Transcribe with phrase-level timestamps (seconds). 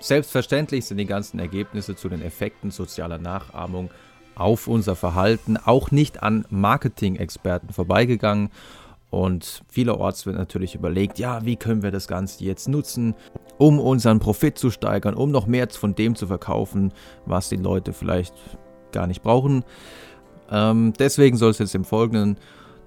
[0.00, 3.90] Selbstverständlich sind die ganzen Ergebnisse zu den Effekten sozialer Nachahmung
[4.36, 8.50] auf unser Verhalten auch nicht an Marketing-Experten vorbeigegangen.
[9.10, 13.14] Und vielerorts wird natürlich überlegt, ja, wie können wir das Ganze jetzt nutzen,
[13.56, 16.92] um unseren Profit zu steigern, um noch mehr von dem zu verkaufen,
[17.26, 18.34] was die Leute vielleicht
[18.92, 19.64] gar nicht brauchen.
[20.50, 22.38] Ähm, deswegen soll es jetzt im Folgenden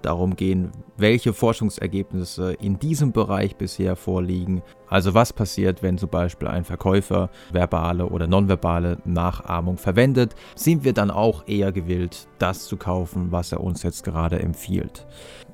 [0.01, 4.61] darum gehen, welche Forschungsergebnisse in diesem Bereich bisher vorliegen.
[4.87, 10.93] Also was passiert, wenn zum Beispiel ein Verkäufer verbale oder nonverbale Nachahmung verwendet, sind wir
[10.93, 15.05] dann auch eher gewillt, das zu kaufen, was er uns jetzt gerade empfiehlt.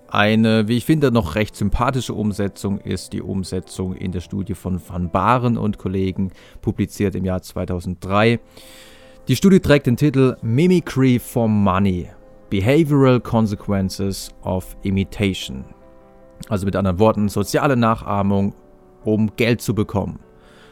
[0.09, 4.82] Eine, wie ich finde, noch recht sympathische Umsetzung ist die Umsetzung in der Studie von
[4.88, 8.40] Van Baren und Kollegen, publiziert im Jahr 2003.
[9.27, 12.07] Die Studie trägt den Titel Mimicry for Money
[12.49, 15.65] Behavioral Consequences of Imitation.
[16.49, 18.53] Also mit anderen Worten, soziale Nachahmung,
[19.04, 20.20] um Geld zu bekommen.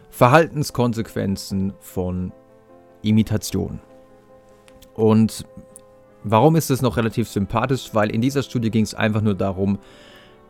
[0.09, 2.31] Verhaltenskonsequenzen von
[3.01, 3.79] Imitation.
[4.93, 5.45] Und
[6.23, 7.89] warum ist es noch relativ sympathisch?
[7.93, 9.79] Weil in dieser Studie ging es einfach nur darum,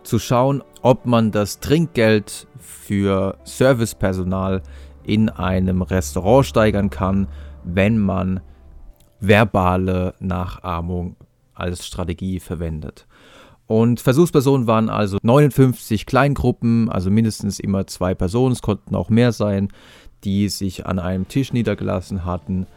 [0.04, 4.62] zu schauen, ob man das Trinkgeld für Servicepersonal
[5.04, 7.28] in einem Restaurant steigern kann,
[7.64, 8.42] wenn man
[9.28, 11.16] verbale Nachahmung
[11.54, 13.08] als Strategie verwendet.
[13.68, 19.32] Und Versuchspersonen waren also 59 Kleingruppen, also mindestens immer zwei Personen, es konnten auch mehr
[19.32, 19.70] sein,
[20.24, 22.68] die sich an einem Tisch niedergelassen hatten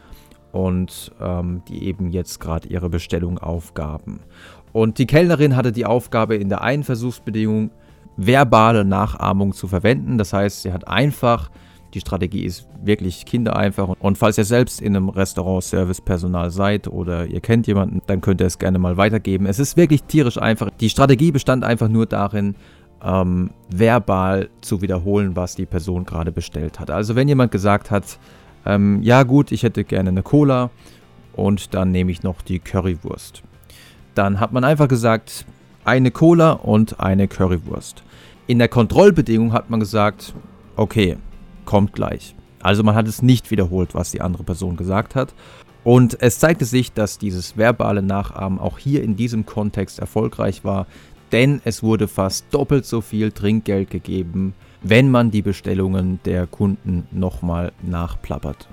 [0.51, 4.21] und ähm, die eben jetzt gerade ihre Bestellung aufgaben.
[4.71, 7.71] Und die Kellnerin hatte die Aufgabe in der einen Versuchsbedingung
[8.17, 10.17] verbale Nachahmung zu verwenden.
[10.17, 11.49] Das heißt, sie hat einfach
[11.93, 13.95] die Strategie ist wirklich kindereinfach.
[13.99, 18.41] Und falls ihr selbst in einem Restaurant Servicepersonal seid oder ihr kennt jemanden, dann könnt
[18.41, 19.45] ihr es gerne mal weitergeben.
[19.45, 20.69] Es ist wirklich tierisch einfach.
[20.79, 22.55] Die Strategie bestand einfach nur darin,
[23.03, 26.91] ähm, verbal zu wiederholen, was die Person gerade bestellt hat.
[26.91, 28.19] Also wenn jemand gesagt hat,
[28.65, 30.69] ähm, ja gut, ich hätte gerne eine Cola
[31.33, 33.41] und dann nehme ich noch die Currywurst.
[34.15, 35.45] Dann hat man einfach gesagt,
[35.85, 38.03] eine Cola und eine Currywurst.
[38.47, 40.33] In der Kontrollbedingung hat man gesagt,
[40.75, 41.17] okay,
[41.69, 42.33] kommt gleich.
[42.63, 45.35] Also man hat es nicht wiederholt, was die andere Person gesagt hat.
[45.83, 50.87] Und es zeigte sich, dass dieses verbale Nachahmen auch hier in diesem Kontext erfolgreich war,
[51.31, 57.07] denn es wurde fast doppelt so viel Trinkgeld gegeben, wenn man die Bestellungen der Kunden
[57.11, 58.67] nochmal nachplapperte.